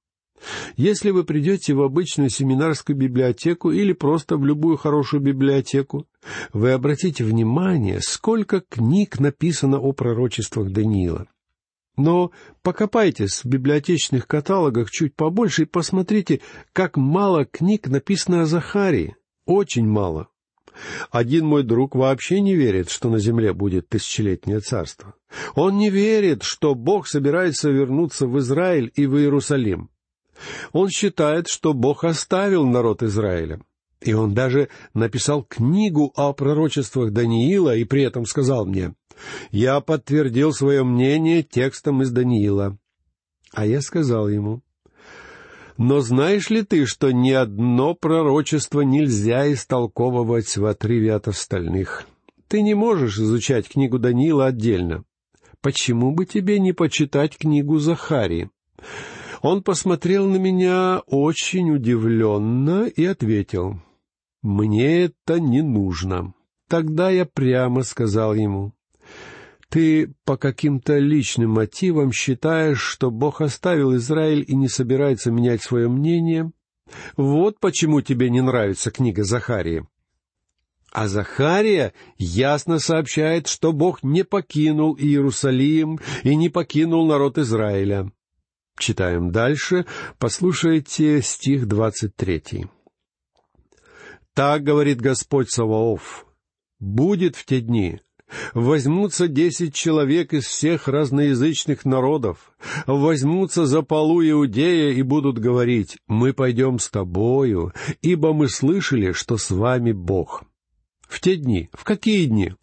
Если 0.76 1.12
вы 1.12 1.24
придете 1.24 1.76
в 1.76 1.84
обычную 1.84 2.32
семинарскую 2.32 2.98
библиотеку 2.98 3.70
или 3.70 3.94
просто 3.94 4.38
в 4.38 4.46
любую 4.46 4.76
хорошую 4.76 5.22
библиотеку, 5.22 6.08
вы 6.52 6.72
обратите 6.72 7.24
внимание, 7.24 8.00
сколько 8.02 8.62
книг 8.62 9.20
написано 9.20 9.78
о 9.78 9.92
пророчествах 9.92 10.72
Даниила. 10.72 11.28
Но 12.00 12.32
покопайтесь 12.62 13.44
в 13.44 13.46
библиотечных 13.46 14.26
каталогах 14.26 14.90
чуть 14.90 15.18
побольше 15.18 15.64
и 15.64 15.66
посмотрите, 15.66 16.40
как 16.72 16.96
мало 16.96 17.44
книг 17.44 17.88
написано 17.88 18.44
о 18.44 18.46
Захарии. 18.46 19.18
Очень 19.46 19.86
мало. 19.86 20.30
Один 21.12 21.46
мой 21.46 21.64
друг 21.64 21.96
вообще 21.96 22.40
не 22.40 22.56
верит, 22.56 22.90
что 22.90 23.10
на 23.10 23.20
земле 23.20 23.52
будет 23.52 23.90
тысячелетнее 23.90 24.62
царство. 24.62 25.14
Он 25.56 25.78
не 25.78 25.90
верит, 25.90 26.44
что 26.44 26.74
Бог 26.74 27.06
собирается 27.06 27.70
вернуться 27.70 28.28
в 28.28 28.40
Израиль 28.40 28.94
и 28.96 29.06
в 29.06 29.18
Иерусалим. 29.18 29.90
Он 30.72 30.88
считает, 30.88 31.50
что 31.50 31.74
Бог 31.74 32.06
оставил 32.06 32.66
народ 32.66 33.04
Израиля. 33.04 33.60
И 34.00 34.14
он 34.14 34.34
даже 34.34 34.70
написал 34.94 35.44
книгу 35.44 36.14
о 36.16 36.32
пророчествах 36.32 37.12
Даниила 37.12 37.76
и 37.76 37.84
при 37.84 38.04
этом 38.04 38.26
сказал 38.26 38.66
мне, 38.66 38.94
«Я 39.52 39.80
подтвердил 39.82 40.54
свое 40.54 40.84
мнение 40.84 41.44
текстом 41.44 42.02
из 42.02 42.12
Даниила». 42.12 42.78
А 43.54 43.66
я 43.66 43.82
сказал 43.82 44.30
ему, 44.30 44.62
«Но 45.78 46.02
знаешь 46.02 46.50
ли 46.50 46.64
ты, 46.64 46.86
что 46.86 47.12
ни 47.12 47.32
одно 47.32 47.96
пророчество 47.96 48.82
нельзя 48.82 49.52
истолковывать 49.52 50.58
в 50.58 50.66
отрыве 50.66 51.14
от 51.14 51.28
остальных? 51.28 52.06
Ты 52.48 52.62
не 52.62 52.74
можешь 52.74 53.18
изучать 53.18 53.70
книгу 53.70 54.00
Даниила 54.00 54.48
отдельно. 54.48 55.04
Почему 55.62 56.12
бы 56.12 56.26
тебе 56.26 56.60
не 56.60 56.74
почитать 56.74 57.38
книгу 57.38 57.80
Захарии?» 57.80 58.50
Он 59.42 59.64
посмотрел 59.64 60.28
на 60.28 60.36
меня 60.36 61.02
очень 61.06 61.72
удивленно 61.72 62.88
и 62.88 63.06
ответил, 63.06 63.80
«Мне 64.42 65.06
это 65.06 65.40
не 65.40 65.62
нужно». 65.62 66.34
Тогда 66.68 67.10
я 67.10 67.26
прямо 67.26 67.82
сказал 67.82 68.36
ему, 68.36 68.74
«Ты 69.70 70.14
по 70.26 70.36
каким-то 70.36 70.98
личным 70.98 71.52
мотивам 71.52 72.12
считаешь, 72.12 72.82
что 72.82 73.12
Бог 73.12 73.42
оставил 73.42 73.96
Израиль 73.96 74.44
и 74.48 74.56
не 74.56 74.68
собирается 74.68 75.32
менять 75.32 75.62
свое 75.62 75.88
мнение? 75.88 76.52
Вот 77.16 77.60
почему 77.60 78.02
тебе 78.02 78.30
не 78.30 78.42
нравится 78.42 78.92
книга 78.92 79.24
Захарии». 79.24 79.88
А 80.92 81.08
Захария 81.08 81.94
ясно 82.18 82.80
сообщает, 82.80 83.48
что 83.48 83.74
Бог 83.74 84.02
не 84.02 84.24
покинул 84.24 84.98
Иерусалим 84.98 86.00
и 86.24 86.36
не 86.36 86.50
покинул 86.50 87.06
народ 87.06 87.38
Израиля. 87.38 88.12
Читаем 88.80 89.32
дальше, 89.32 89.86
послушайте 90.18 91.22
стих 91.22 91.68
двадцать 91.68 92.16
третий. 92.16 92.68
Так 94.34 94.64
говорит 94.64 95.02
Господь 95.02 95.52
Саваоф, 95.52 96.26
будет 96.80 97.36
в 97.36 97.46
те 97.46 97.60
дни, 97.60 98.00
возьмутся 98.54 99.28
десять 99.28 99.74
человек 99.74 100.34
из 100.34 100.46
всех 100.46 100.88
разноязычных 100.88 101.86
народов, 101.86 102.52
возьмутся 102.86 103.66
за 103.66 103.82
полу 103.82 104.22
Иудея 104.22 104.92
и 104.92 105.02
будут 105.02 105.40
говорить, 105.40 105.98
мы 106.08 106.34
пойдем 106.34 106.80
с 106.80 106.90
тобою, 106.90 107.74
ибо 108.02 108.34
мы 108.34 108.50
слышали, 108.50 109.12
что 109.12 109.38
с 109.38 109.50
вами 109.50 109.92
Бог. 109.92 110.44
В 111.08 111.20
те 111.20 111.36
дни, 111.36 111.70
в 111.74 111.84
какие 111.84 112.26
дни? 112.26 112.54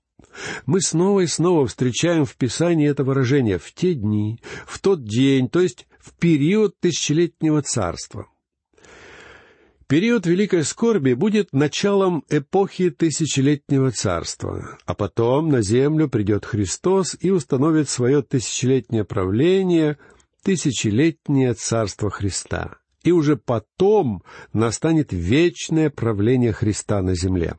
Мы 0.67 0.81
снова 0.81 1.21
и 1.21 1.27
снова 1.27 1.67
встречаем 1.67 2.25
в 2.25 2.37
Писании 2.37 2.89
это 2.89 3.05
выражение 3.05 3.59
«в 3.59 3.73
те 3.73 3.95
дни», 3.95 4.39
«в 4.67 4.79
тот 4.81 5.03
день», 5.05 5.49
то 5.49 5.61
есть 5.61 5.87
в 5.99 6.13
период 6.13 6.79
тысячелетнего 6.79 7.63
царства— 7.63 8.27
Период 9.89 10.27
Великой 10.27 10.65
Скорби 10.65 11.13
будет 11.13 11.53
началом 11.53 12.25
эпохи 12.29 12.91
Тысячелетнего 12.91 13.93
Царства, 13.93 14.79
а 14.85 14.95
потом 14.95 15.49
на 15.49 15.63
землю 15.63 16.09
придет 16.09 16.45
Христос 16.45 17.17
и 17.21 17.31
установит 17.31 17.89
свое 17.89 18.21
тысячелетнее 18.23 19.05
правление, 19.05 19.97
Тысячелетнее 20.43 21.55
Царство 21.55 22.11
Христа. 22.11 22.79
И 23.05 23.13
уже 23.13 23.37
потом 23.37 24.25
настанет 24.53 25.13
вечное 25.13 25.89
правление 25.89 26.53
Христа 26.53 27.01
на 27.01 27.15
земле. 27.15 27.55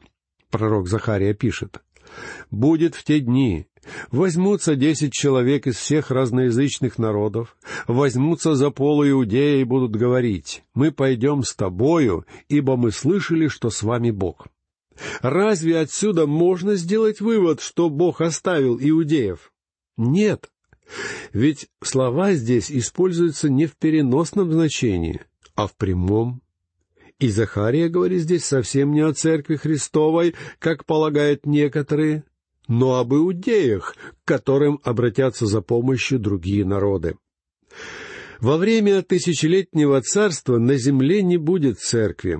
Пророк 0.49 0.89
Захария 0.89 1.33
пишет, 1.33 1.79
«Будет 2.51 2.95
в 2.95 3.03
те 3.03 3.19
дни, 3.19 3.67
Возьмутся 4.11 4.75
десять 4.75 5.13
человек 5.13 5.67
из 5.67 5.75
всех 5.75 6.11
разноязычных 6.11 6.97
народов, 6.97 7.57
возьмутся 7.87 8.55
за 8.55 8.69
полу 8.69 9.07
Иудея 9.07 9.61
и 9.61 9.63
будут 9.63 9.95
говорить, 9.95 10.63
«Мы 10.73 10.91
пойдем 10.91 11.43
с 11.43 11.55
тобою, 11.55 12.25
ибо 12.49 12.75
мы 12.75 12.91
слышали, 12.91 13.47
что 13.47 13.69
с 13.69 13.83
вами 13.83 14.11
Бог». 14.11 14.47
Разве 15.21 15.79
отсюда 15.79 16.25
можно 16.25 16.75
сделать 16.75 17.21
вывод, 17.21 17.61
что 17.61 17.89
Бог 17.89 18.19
оставил 18.19 18.79
иудеев? 18.81 19.51
Нет. 19.95 20.49
Ведь 21.33 21.67
слова 21.83 22.33
здесь 22.33 22.71
используются 22.71 23.47
не 23.49 23.67
в 23.67 23.75
переносном 23.75 24.51
значении, 24.51 25.21
а 25.55 25.67
в 25.67 25.75
прямом. 25.75 26.41
И 27.19 27.29
Захария 27.29 27.89
говорит 27.89 28.21
здесь 28.21 28.45
совсем 28.45 28.91
не 28.91 29.01
о 29.01 29.13
церкви 29.13 29.55
Христовой, 29.55 30.35
как 30.59 30.85
полагают 30.85 31.45
некоторые, 31.47 32.23
но 32.67 32.95
об 32.95 33.13
иудеях, 33.13 33.95
к 34.23 34.27
которым 34.27 34.79
обратятся 34.83 35.47
за 35.47 35.61
помощью 35.61 36.19
другие 36.19 36.63
народы. 36.63 37.17
Во 38.39 38.57
время 38.57 39.01
тысячелетнего 39.01 39.99
царства 40.01 40.59
на 40.59 40.77
земле 40.77 41.23
не 41.23 41.37
будет 41.37 41.79
церкви. 41.79 42.39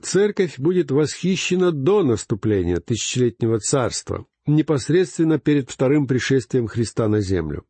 Церковь 0.00 0.58
будет 0.58 0.92
восхищена 0.92 1.72
до 1.72 2.04
наступления 2.04 2.76
тысячелетнего 2.76 3.58
царства, 3.58 4.26
непосредственно 4.46 5.40
перед 5.40 5.68
вторым 5.68 6.06
пришествием 6.06 6.68
Христа 6.68 7.08
на 7.08 7.20
землю. 7.20 7.64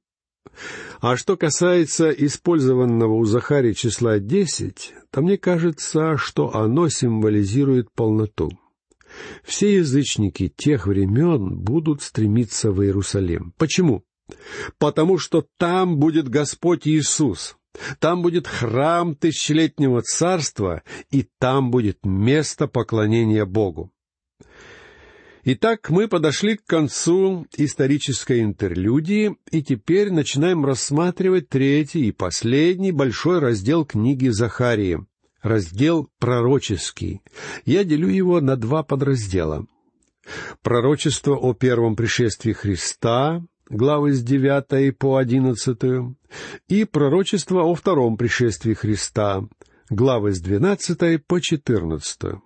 А 1.00 1.17
что 1.17 1.37
касается 1.37 2.11
использованного 2.11 3.15
у 3.15 3.25
Захарии 3.25 3.73
числа 3.73 4.19
десять, 4.19 4.95
то 5.11 5.21
мне 5.23 5.38
кажется, 5.38 6.17
что 6.17 6.55
оно 6.55 6.88
символизирует 6.88 7.91
полноту. 7.93 8.50
Все 9.43 9.76
язычники 9.76 10.53
тех 10.55 10.87
времен 10.87 11.57
будут 11.57 12.03
стремиться 12.03 12.71
в 12.71 12.83
Иерусалим. 12.83 13.55
Почему? 13.57 14.05
Потому 14.79 15.19
что 15.19 15.47
там 15.57 15.99
будет 15.99 16.29
Господь 16.29 16.87
Иисус, 16.87 17.57
там 18.00 18.23
будет 18.23 18.47
храм 18.47 19.15
тысячелетнего 19.15 20.03
царства, 20.03 20.83
и 21.11 21.26
там 21.38 21.71
будет 21.71 22.05
место 22.05 22.67
поклонения 22.67 23.45
Богу. 23.45 23.93
Итак, 25.49 25.91
мы 25.91 26.09
подошли 26.09 26.57
к 26.57 26.65
концу 26.65 27.47
исторической 27.57 28.43
интерлюдии, 28.43 29.37
и 29.53 29.62
теперь 29.62 30.11
начинаем 30.11 30.67
рассматривать 30.67 31.49
третий 31.49 32.09
и 32.09 32.11
последний 32.11 32.91
большой 32.91 33.38
раздел 33.38 33.85
книги 33.85 34.26
Захарии, 34.26 35.07
раздел 35.43 36.11
пророческий. 36.19 37.21
Я 37.65 37.85
делю 37.85 38.09
его 38.09 38.41
на 38.41 38.57
два 38.57 38.83
подраздела. 38.83 39.69
Пророчество 40.62 41.37
о 41.37 41.55
первом 41.55 41.95
пришествии 41.95 42.53
Христа, 42.53 43.41
главы 43.71 44.15
с 44.15 44.25
девятой 44.25 44.91
по 44.91 45.17
одиннадцатую, 45.17 46.17
и 46.67 46.85
пророчество 46.85 47.62
о 47.62 47.76
втором 47.76 48.17
пришествии 48.17 48.75
Христа, 48.75 49.47
главы 49.91 50.33
с 50.33 50.41
двенадцатой 50.41 51.21
по 51.21 51.41
четырнадцатую. 51.41 52.43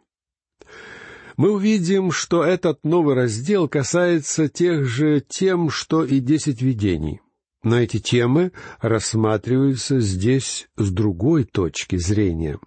Мы 1.41 1.53
увидим, 1.53 2.13
что 2.13 2.45
этот 2.45 2.85
новый 2.85 3.15
раздел 3.15 3.67
касается 3.67 4.51
тех 4.51 4.85
же 4.85 5.25
тем, 5.27 5.71
что 5.71 6.05
и 6.05 6.21
десять 6.21 6.61
видений. 6.61 7.23
Но 7.63 7.81
эти 7.81 7.99
темы 7.99 8.53
рассматриваются 8.83 10.01
здесь 10.01 10.69
с 10.77 10.91
другой 10.91 11.45
точки 11.45 11.97
зрения. 11.97 12.59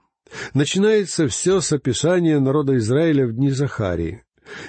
Начинается 0.56 1.28
все 1.28 1.62
с 1.62 1.72
описания 1.72 2.40
народа 2.40 2.76
Израиля 2.78 3.28
в 3.28 3.34
дни 3.34 3.52
Захарии 3.52 4.24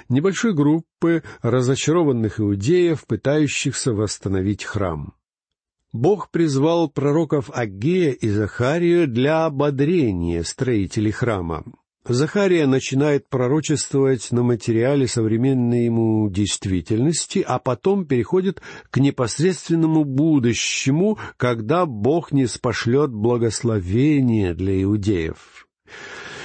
небольшой 0.07 0.53
группы 0.53 1.23
разочарованных 1.41 2.39
иудеев, 2.39 3.07
пытающихся 3.07 3.91
восстановить 3.91 4.63
храм. 4.63 5.15
Бог 5.93 6.29
призвал 6.29 6.89
пророков 6.89 7.49
Агея 7.51 8.11
и 8.11 8.29
Захарию 8.29 9.07
для 9.07 9.45
ободрения 9.45 10.43
строителей 10.43 11.11
храма. 11.11 11.63
Захария 12.13 12.67
начинает 12.67 13.27
пророчествовать 13.29 14.31
на 14.31 14.43
материале 14.43 15.07
современной 15.07 15.85
ему 15.85 16.29
действительности, 16.29 17.43
а 17.45 17.57
потом 17.57 18.05
переходит 18.05 18.61
к 18.91 18.97
непосредственному 18.97 20.03
будущему, 20.03 21.17
когда 21.37 21.85
Бог 21.85 22.31
не 22.31 22.45
спошлет 22.45 23.11
благословение 23.11 24.53
для 24.53 24.83
иудеев. 24.83 25.67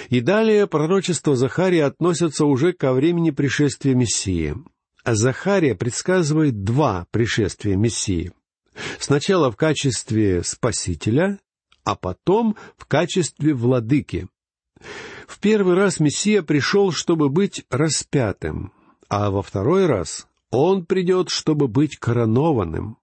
И 0.09 0.21
далее 0.21 0.67
пророчество 0.67 1.37
Захария 1.37 1.85
относятся 1.85 2.45
уже 2.47 2.73
ко 2.73 2.93
времени 2.93 3.31
пришествия 3.31 3.95
Мессии. 3.95 4.57
А 5.05 5.15
Захария 5.15 5.75
предсказывает 5.75 6.65
два 6.65 7.07
пришествия 7.11 7.77
Мессии. 7.77 8.33
Сначала 8.99 9.51
в 9.53 9.57
качестве 9.57 10.43
Спасителя, 10.43 11.39
а 11.85 11.97
потом 11.97 12.57
в 12.77 12.87
качестве 12.87 13.55
Владыки. 13.55 14.29
В 15.31 15.39
первый 15.39 15.77
раз 15.77 16.01
Мессия 16.01 16.43
пришел, 16.43 16.91
чтобы 16.91 17.29
быть 17.29 17.65
распятым, 17.71 18.73
а 19.09 19.31
во 19.31 19.43
второй 19.43 19.87
раз 19.87 20.27
Он 20.51 20.85
придет, 20.85 21.29
чтобы 21.31 21.69
быть 21.69 21.97
коронованным. 21.99 22.99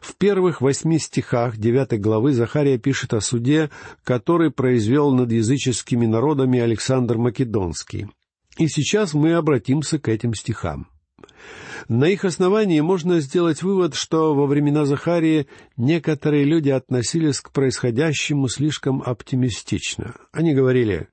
В 0.00 0.16
первых 0.16 0.60
восьми 0.60 0.98
стихах 0.98 1.56
девятой 1.56 2.00
главы 2.00 2.32
Захария 2.32 2.78
пишет 2.78 3.14
о 3.14 3.20
суде, 3.20 3.70
который 4.02 4.50
произвел 4.50 5.12
над 5.12 5.30
языческими 5.30 6.04
народами 6.04 6.58
Александр 6.58 7.16
Македонский. 7.16 8.08
И 8.58 8.66
сейчас 8.66 9.14
мы 9.14 9.34
обратимся 9.34 10.00
к 10.00 10.08
этим 10.08 10.34
стихам. 10.34 10.88
На 11.88 12.08
их 12.08 12.24
основании 12.24 12.80
можно 12.80 13.20
сделать 13.20 13.62
вывод, 13.62 13.94
что 13.94 14.34
во 14.34 14.46
времена 14.46 14.84
Захарии 14.84 15.46
некоторые 15.76 16.42
люди 16.42 16.70
относились 16.70 17.40
к 17.40 17.52
происходящему 17.52 18.48
слишком 18.48 19.00
оптимистично. 19.00 20.16
Они 20.32 20.52
говорили, 20.52 21.08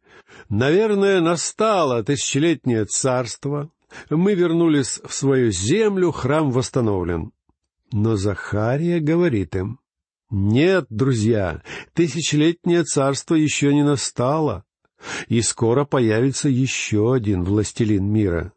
«Наверное, 0.50 1.22
настало 1.22 2.04
тысячелетнее 2.04 2.86
царство, 2.86 3.70
мы 4.10 4.34
вернулись 4.34 5.00
в 5.04 5.14
свою 5.14 5.52
землю, 5.52 6.12
храм 6.12 6.52
восстановлен. 6.52 7.32
Но 7.92 8.16
Захария 8.16 9.00
говорит 9.00 9.56
им, 9.56 9.80
«Нет, 10.30 10.88
друзья, 10.90 11.62
тысячелетнее 11.94 12.84
царство 12.84 13.36
еще 13.36 13.74
не 13.74 13.84
настало, 13.84 14.64
и 15.28 15.42
скоро 15.42 15.86
появится 15.86 16.50
еще 16.50 17.14
один 17.14 17.44
властелин 17.44 18.06
мира». 18.06 18.52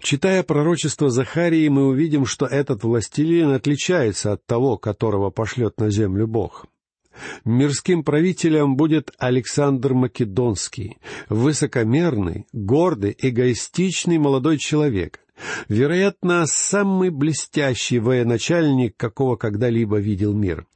Читая 0.00 0.42
пророчество 0.42 1.08
Захарии, 1.08 1.66
мы 1.68 1.86
увидим, 1.86 2.26
что 2.26 2.44
этот 2.44 2.84
властелин 2.84 3.52
отличается 3.52 4.32
от 4.32 4.44
того, 4.44 4.76
которого 4.76 5.30
пошлет 5.30 5.80
на 5.80 5.90
землю 5.90 6.26
Бог. 6.26 6.66
Мирским 7.44 8.04
правителем 8.04 8.76
будет 8.76 9.12
Александр 9.18 9.94
Македонский, 9.94 10.98
высокомерный, 11.28 12.46
гордый, 12.52 13.16
эгоистичный 13.18 14.18
молодой 14.18 14.58
человек, 14.58 15.20
Вероятно, 15.68 16.44
самый 16.46 17.10
блестящий 17.10 17.98
военачальник, 17.98 18.96
какого 18.96 19.36
когда-либо 19.36 19.98
видел 19.98 20.32
мир. 20.32 20.66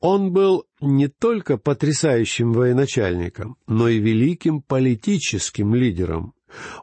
Он 0.00 0.32
был 0.32 0.64
не 0.80 1.08
только 1.08 1.58
потрясающим 1.58 2.52
военачальником, 2.52 3.56
но 3.66 3.88
и 3.88 3.98
великим 3.98 4.62
политическим 4.62 5.74
лидером. 5.74 6.34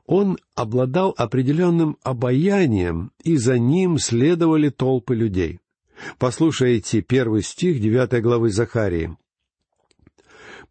Он 0.06 0.38
обладал 0.56 1.14
определенным 1.18 1.98
обаянием, 2.04 3.12
и 3.24 3.36
за 3.36 3.60
ним 3.60 3.98
следовали 3.98 4.70
толпы 4.70 5.16
людей. 5.16 5.60
Послушайте 6.20 7.02
первый 7.02 7.44
стих 7.44 7.80
девятой 7.80 8.22
главы 8.22 8.50
Захарии. 8.50 9.18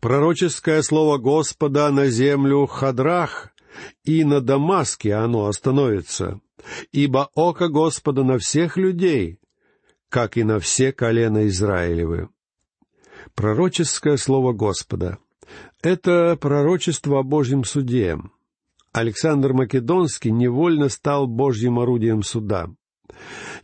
«Пророческое 0.00 0.82
слово 0.82 1.18
Господа 1.18 1.90
на 1.90 2.08
землю 2.08 2.66
Хадрах, 2.66 3.50
и 4.04 4.24
на 4.24 4.40
Дамаске 4.40 5.14
оно 5.14 5.46
остановится, 5.46 6.40
ибо 6.92 7.30
око 7.34 7.68
Господа 7.68 8.22
на 8.22 8.38
всех 8.38 8.76
людей, 8.76 9.38
как 10.08 10.36
и 10.36 10.44
на 10.44 10.60
все 10.60 10.92
колена 10.92 11.46
Израилевы. 11.48 12.28
Пророческое 13.34 14.16
слово 14.16 14.52
Господа— 14.52 15.18
это 15.82 16.36
пророчество 16.40 17.20
о 17.20 17.22
Божьем 17.22 17.64
суде. 17.64 18.18
Александр 18.92 19.52
Македонский 19.52 20.30
невольно 20.30 20.88
стал 20.88 21.26
Божьим 21.26 21.78
орудием 21.78 22.22
суда. 22.22 22.70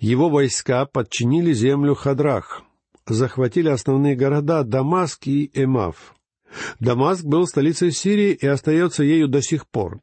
Его 0.00 0.28
войска 0.28 0.86
подчинили 0.86 1.52
землю 1.52 1.94
Хадрах, 1.94 2.62
захватили 3.06 3.68
основные 3.68 4.16
города 4.16 4.62
Дамаск 4.64 5.26
и 5.26 5.50
Эмав. 5.54 6.14
Дамаск 6.80 7.24
был 7.24 7.46
столицей 7.46 7.92
Сирии 7.92 8.32
и 8.32 8.46
остается 8.46 9.02
ею 9.04 9.28
до 9.28 9.42
сих 9.42 9.66
пор. 9.66 10.00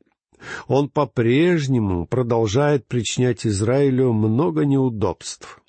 Он 0.67 0.89
по-прежнему 0.89 2.05
продолжает 2.05 2.87
причинять 2.87 3.45
Израилю 3.45 4.13
много 4.13 4.65
неудобств. 4.65 5.61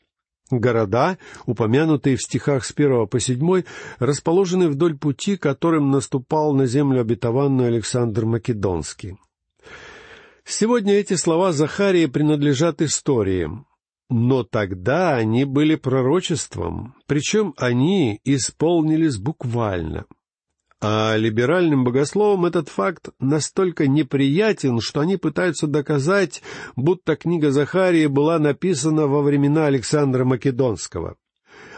Города, 0.50 1.16
упомянутые 1.46 2.16
в 2.16 2.22
стихах 2.22 2.64
с 2.64 2.72
первого 2.72 3.06
по 3.06 3.20
седьмой, 3.20 3.66
расположены 3.98 4.68
вдоль 4.68 4.98
пути, 4.98 5.36
которым 5.36 5.90
наступал 5.90 6.52
на 6.54 6.66
землю 6.66 7.00
обетованную 7.00 7.68
Александр 7.68 8.24
Македонский. 8.24 9.16
Сегодня 10.44 10.94
эти 10.94 11.14
слова 11.14 11.52
Захарии 11.52 12.06
принадлежат 12.06 12.82
истории, 12.82 13.48
но 14.10 14.44
тогда 14.44 15.16
они 15.16 15.44
были 15.44 15.76
пророчеством, 15.76 16.94
причем 17.06 17.54
они 17.56 18.20
исполнились 18.24 19.16
буквально— 19.16 20.04
а 20.82 21.14
либеральным 21.16 21.84
богословам 21.84 22.46
этот 22.46 22.70
факт 22.70 23.10
настолько 23.18 23.86
неприятен, 23.86 24.80
что 24.80 25.00
они 25.00 25.18
пытаются 25.18 25.66
доказать, 25.66 26.42
будто 26.74 27.16
книга 27.16 27.50
Захарии 27.50 28.06
была 28.06 28.38
написана 28.38 29.06
во 29.06 29.20
времена 29.20 29.66
Александра 29.66 30.24
Македонского. 30.24 31.16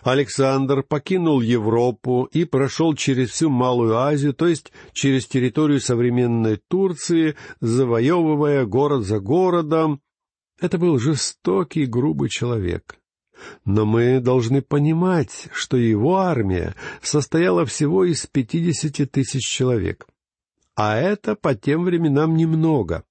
Александр 0.05 0.85
покинул 0.85 1.41
Европу 1.41 2.29
и 2.33 2.45
прошел 2.45 2.95
через 2.95 3.31
всю 3.31 3.51
Малую 3.51 3.97
Азию, 3.97 4.35
то 4.35 4.47
есть 4.47 4.73
через 4.93 5.27
территорию 5.27 5.81
современной 5.81 6.61
Турции, 6.69 7.37
завоевывая 7.61 8.67
город 8.67 9.05
за 9.05 9.19
городом. 9.19 10.01
Это 10.63 10.79
был 10.79 10.97
жестокий, 11.01 11.87
грубый 11.87 12.29
человек. 12.29 12.95
Но 13.65 13.85
мы 13.85 14.21
должны 14.21 14.63
понимать, 14.63 15.49
что 15.53 15.77
его 15.77 16.19
армия 16.19 16.77
состояла 17.03 17.67
всего 17.67 18.05
из 18.05 18.29
пятидесяти 18.29 19.05
тысяч 19.05 19.45
человек. 19.45 20.07
А 20.77 20.97
это 20.97 21.35
по 21.35 21.57
тем 21.57 21.83
временам 21.83 22.37
немного. 22.37 23.03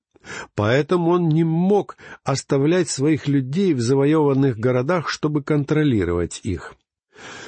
Поэтому 0.56 1.10
он 1.10 1.28
не 1.28 1.44
мог 1.44 1.98
оставлять 2.24 2.88
своих 2.88 3.28
людей 3.28 3.74
в 3.74 3.82
завоеванных 3.82 4.58
городах, 4.58 5.10
чтобы 5.10 5.44
контролировать 5.44 6.40
их. 6.44 6.76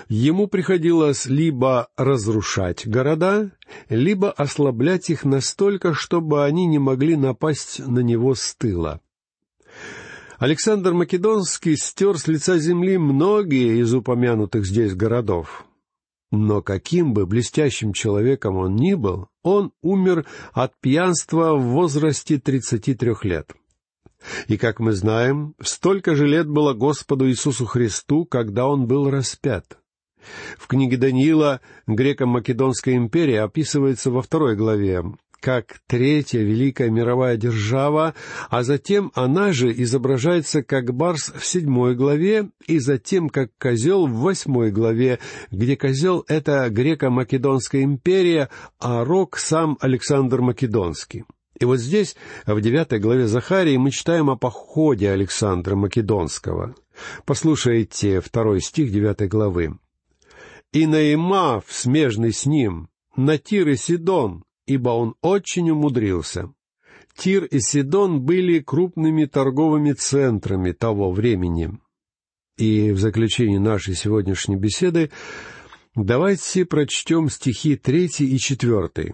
Ему 0.09 0.47
приходилось 0.47 1.27
либо 1.27 1.87
разрушать 1.95 2.85
города, 2.85 3.51
либо 3.87 4.31
ослаблять 4.31 5.09
их 5.09 5.23
настолько, 5.23 5.93
чтобы 5.93 6.43
они 6.43 6.65
не 6.65 6.77
могли 6.77 7.15
напасть 7.15 7.79
на 7.79 7.99
него 7.99 8.35
с 8.35 8.53
тыла. 8.55 8.99
Александр 10.43 10.91
Македонский 10.91 11.77
стер 11.77 12.17
с 12.17 12.27
лица 12.27 12.59
земли 12.59 12.97
многие 12.97 13.79
из 13.79 13.93
упомянутых 13.93 14.65
здесь 14.65 14.93
городов. 14.93 15.63
Но 16.33 16.61
каким 16.61 17.13
бы 17.13 17.25
блестящим 17.25 17.93
человеком 17.93 18.57
он 18.57 18.75
ни 18.75 18.93
был, 18.93 19.29
он 19.41 19.71
умер 19.81 20.25
от 20.51 20.73
пьянства 20.81 21.55
в 21.55 21.61
возрасте 21.61 22.39
тридцати 22.39 22.93
трех 22.93 23.23
лет. 23.23 23.53
И, 24.47 24.57
как 24.57 24.81
мы 24.81 24.91
знаем, 24.91 25.55
столько 25.61 26.13
же 26.13 26.27
лет 26.27 26.49
было 26.49 26.73
Господу 26.73 27.29
Иисусу 27.29 27.65
Христу, 27.65 28.25
когда 28.25 28.67
он 28.67 28.85
был 28.85 29.09
распят. 29.09 29.77
В 30.57 30.67
книге 30.67 30.97
Даниила 30.97 31.61
греко-македонская 31.87 32.97
империя 32.97 33.43
описывается 33.43 34.11
во 34.11 34.21
второй 34.21 34.57
главе, 34.57 35.05
как 35.43 35.81
третья 35.87 36.39
великая 36.39 36.89
мировая 36.89 37.35
держава, 37.35 38.15
а 38.49 38.63
затем 38.63 39.11
она 39.13 39.51
же 39.51 39.73
изображается 39.73 40.63
как 40.63 40.93
барс 40.93 41.33
в 41.35 41.45
седьмой 41.45 41.95
главе 41.95 42.49
и 42.65 42.79
затем 42.79 43.27
как 43.27 43.51
козел 43.59 44.07
в 44.07 44.21
восьмой 44.21 44.71
главе, 44.71 45.19
где 45.51 45.75
козел— 45.75 46.23
это 46.29 46.69
греко-македонская 46.69 47.83
империя, 47.83 48.47
а 48.79 49.03
рог— 49.03 49.37
сам 49.37 49.77
Александр 49.81 50.39
Македонский. 50.39 51.25
И 51.59 51.65
вот 51.65 51.79
здесь, 51.79 52.15
в 52.45 52.61
девятой 52.61 52.99
главе 52.99 53.27
Захарии, 53.27 53.75
мы 53.75 53.91
читаем 53.91 54.29
о 54.29 54.37
походе 54.37 55.11
Александра 55.11 55.75
Македонского. 55.75 56.73
Послушайте 57.25 58.21
второй 58.21 58.61
стих 58.61 58.93
девятой 58.93 59.27
главы. 59.27 59.77
«И 60.71 60.87
Наимав, 60.87 61.65
смежный 61.67 62.31
с 62.31 62.45
ним, 62.45 62.87
на 63.17 63.37
Тир 63.37 63.67
и 63.67 63.75
Сидон, 63.75 64.45
ибо 64.65 64.89
он 64.89 65.15
очень 65.21 65.69
умудрился. 65.69 66.53
Тир 67.15 67.45
и 67.45 67.59
Сидон 67.59 68.21
были 68.21 68.59
крупными 68.59 69.25
торговыми 69.25 69.93
центрами 69.93 70.71
того 70.71 71.11
времени. 71.11 71.77
И 72.57 72.91
в 72.91 72.99
заключении 72.99 73.57
нашей 73.57 73.95
сегодняшней 73.95 74.55
беседы 74.55 75.11
давайте 75.95 76.65
прочтем 76.65 77.29
стихи 77.29 77.75
третий 77.75 78.27
и 78.27 78.37
четвертый. 78.37 79.13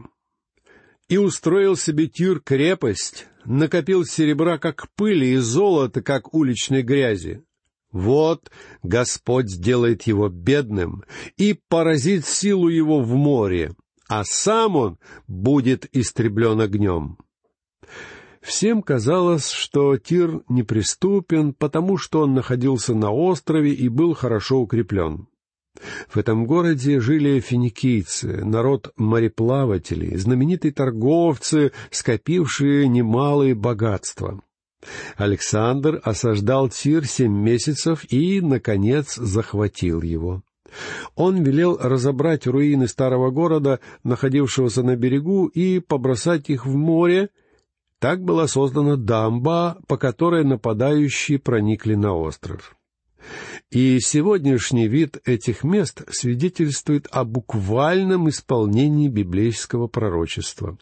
«И 1.08 1.18
устроил 1.18 1.76
себе 1.76 2.08
Тир 2.08 2.40
крепость, 2.40 3.28
накопил 3.46 4.06
серебра, 4.06 4.58
как 4.60 4.88
пыли, 4.96 5.34
и 5.34 5.38
золота, 5.38 6.02
как 6.04 6.34
уличной 6.34 6.84
грязи. 6.84 7.44
Вот 7.92 8.52
Господь 8.84 9.50
сделает 9.50 10.04
его 10.04 10.30
бедным 10.30 11.04
и 11.38 11.60
поразит 11.68 12.26
силу 12.26 12.68
его 12.68 13.02
в 13.02 13.16
море, 13.16 13.74
а 14.10 14.24
сам 14.26 14.76
он 14.76 14.98
будет 15.28 15.88
истреблен 15.96 16.60
огнем. 16.60 17.18
Всем 18.42 18.82
казалось, 18.82 19.50
что 19.50 19.98
Тир 19.98 20.42
неприступен, 20.50 21.54
потому 21.54 21.98
что 21.98 22.22
он 22.22 22.34
находился 22.34 22.96
на 22.96 23.12
острове 23.12 23.74
и 23.74 23.88
был 23.88 24.16
хорошо 24.16 24.62
укреплен. 24.62 25.28
В 26.08 26.18
этом 26.18 26.46
городе 26.46 27.00
жили 27.00 27.40
финикийцы, 27.40 28.44
народ 28.44 28.92
мореплавателей, 28.98 30.18
знаменитые 30.18 30.74
торговцы, 30.74 31.72
скопившие 31.92 32.88
немалые 32.88 33.54
богатства. 33.54 34.42
Александр 35.18 36.02
осаждал 36.04 36.70
Тир 36.70 37.06
семь 37.06 37.38
месяцев 37.38 38.06
и, 38.12 38.42
наконец, 38.42 39.16
захватил 39.16 40.02
его. 40.02 40.42
Он 41.16 41.44
велел 41.44 41.78
разобрать 41.78 42.48
руины 42.48 42.88
старого 42.88 43.32
города, 43.32 43.80
находившегося 44.04 44.84
на 44.84 44.96
берегу, 44.96 45.48
и 45.48 45.80
побросать 45.80 46.50
их 46.50 46.66
в 46.66 46.76
море. 46.76 47.30
Так 48.00 48.24
была 48.24 48.48
создана 48.48 48.96
дамба, 48.96 49.78
по 49.88 49.98
которой 49.98 50.44
нападающие 50.44 51.38
проникли 51.38 51.96
на 51.96 52.16
остров. 52.16 52.76
И 53.72 54.00
сегодняшний 54.00 54.88
вид 54.88 55.20
этих 55.26 55.64
мест 55.64 56.02
свидетельствует 56.10 57.08
о 57.12 57.24
буквальном 57.24 58.30
исполнении 58.30 59.10
библейского 59.10 59.88
пророчества. 59.88 60.78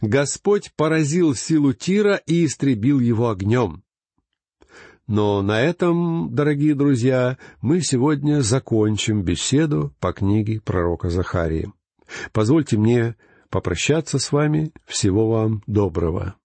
Господь 0.00 0.72
поразил 0.76 1.34
силу 1.34 1.72
Тира 1.72 2.20
и 2.26 2.46
истребил 2.46 2.98
его 2.98 3.30
огнем. 3.30 3.83
Но 5.06 5.42
на 5.42 5.60
этом, 5.60 6.34
дорогие 6.34 6.74
друзья, 6.74 7.36
мы 7.60 7.82
сегодня 7.82 8.40
закончим 8.40 9.22
беседу 9.22 9.92
по 10.00 10.12
книге 10.12 10.60
пророка 10.60 11.10
Захарии. 11.10 11.72
Позвольте 12.32 12.78
мне 12.78 13.16
попрощаться 13.50 14.18
с 14.18 14.32
вами. 14.32 14.72
Всего 14.86 15.28
вам 15.28 15.62
доброго. 15.66 16.36